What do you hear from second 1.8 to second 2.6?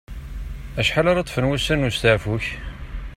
n usteɛfu-k?